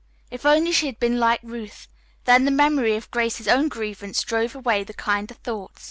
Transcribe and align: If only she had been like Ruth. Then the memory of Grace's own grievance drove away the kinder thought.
If 0.31 0.47
only 0.47 0.71
she 0.71 0.87
had 0.87 0.99
been 0.99 1.19
like 1.19 1.41
Ruth. 1.43 1.87
Then 2.25 2.45
the 2.45 2.49
memory 2.49 2.95
of 2.95 3.11
Grace's 3.11 3.47
own 3.47 3.67
grievance 3.67 4.23
drove 4.23 4.55
away 4.55 4.83
the 4.83 4.95
kinder 4.95 5.35
thought. 5.35 5.73